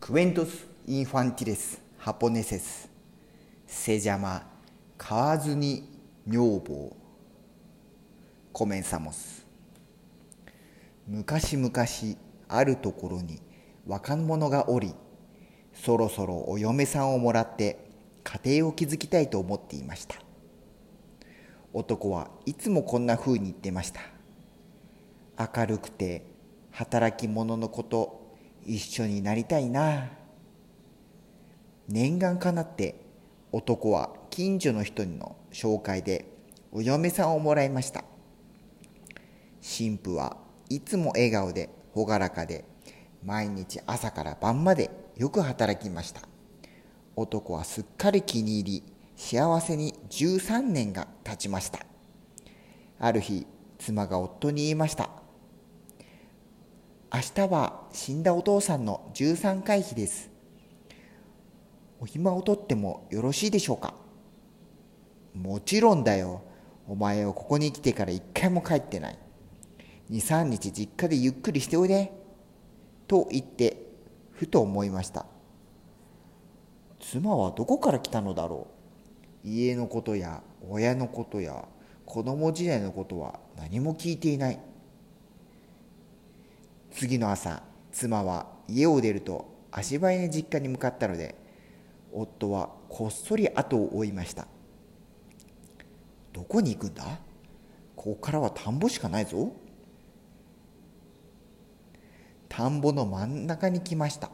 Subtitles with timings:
[0.00, 2.90] クエントス・インファンティレス・ハポネセス
[3.66, 4.46] セジャマ・
[4.96, 5.90] 買わずに
[6.26, 6.96] 女房
[8.50, 9.46] コメンサモス
[11.06, 11.70] 昔々
[12.48, 13.42] あるところに
[13.86, 14.94] 若者がおり
[15.74, 17.90] そろそろお嫁さんをもらって
[18.24, 20.16] 家庭を築きたいと思っていました
[21.74, 24.00] 男はいつもこんな風に言ってました
[25.38, 26.24] 明るくて
[26.70, 28.19] 働き者のこと
[28.72, 30.10] 一緒になりたいな。
[31.88, 32.94] 念願かなって
[33.50, 36.32] 男は近所の人の紹介で
[36.70, 38.04] お嫁さんをもらいました。
[39.60, 40.36] 神父は
[40.68, 42.64] いつも笑顔で朗らかで
[43.24, 46.22] 毎日朝から晩までよく働きました。
[47.16, 51.80] 男はすっかり気に入り幸せに13年が経ちました。
[53.00, 55.10] ある日妻が夫に言いました。
[57.12, 60.30] 明日は死んだお父さんの13回忌です。
[61.98, 63.94] お暇をとってもよろしいでしょうか？
[65.34, 66.42] もちろんだよ。
[66.86, 69.18] お前はここに来てから一回も帰ってない。
[70.08, 72.12] 2、3日実家でゆっくりしておいで。
[73.08, 73.88] と言って、
[74.30, 75.26] ふと思いました。
[77.00, 78.68] 妻はどこから来たのだろ
[79.44, 79.48] う？
[79.48, 81.64] 家のことや親のことや
[82.06, 84.60] 子供時代のことは何も聞いていない。
[87.00, 87.62] 次の朝
[87.92, 91.34] 妻は家を出ると足早に実家に向かったので
[92.12, 94.46] 夫はこっそり後を追いました。
[96.30, 97.02] どこに行くんだ？
[97.96, 99.50] ここからは田んぼしかないぞ。
[102.50, 104.30] 田んぼの真ん中に来ました。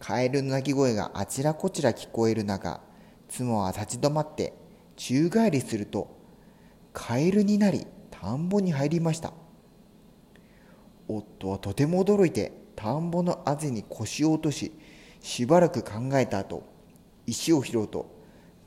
[0.00, 2.80] カエルの鳴き声があちらこちら聞こえる中
[3.28, 4.54] 妻は立ち止まって
[4.96, 6.18] 宙返りすると
[6.92, 9.32] カエルになり田んぼに入りました。
[11.16, 14.72] 夫はとても驚いて田んぼのあぜに腰を落とし
[15.20, 16.62] しばらく考えた後
[17.26, 18.10] 石を拾うと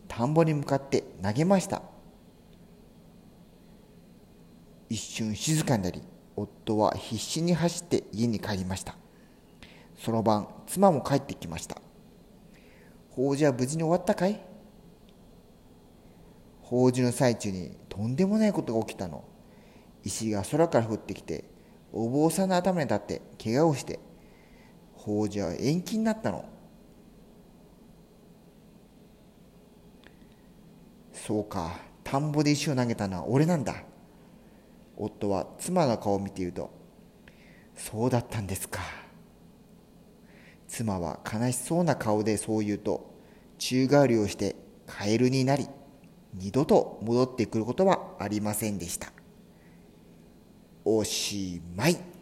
[0.08, 1.82] 田んぼに向かって投げました。
[4.90, 6.04] 一瞬静かになり
[6.36, 8.96] 夫は必死に走って家に帰りました。
[9.98, 11.82] その晩妻も帰ってきました。
[13.10, 14.40] 法事は無事に終わったかい？
[16.62, 19.24] 法事の最中にとんでもないことが起きたの。
[20.04, 21.46] 石が空から降ってきて
[21.94, 24.00] お坊さんの頭に立って怪我をして
[24.94, 26.46] 法事は延期になったの。
[31.14, 33.76] そうか田んぼで石を投げたのは俺なんだ。
[34.98, 36.70] 夫は妻の顔を見ていると
[37.76, 38.82] そうだったんですか。
[40.68, 43.14] 妻は悲しそうな顔でそう言うと
[43.60, 44.56] 宙返りをして
[44.88, 45.68] カエルになり
[46.34, 49.14] 二度と戻ってくることはありませんでした。
[50.86, 52.13] おしまい。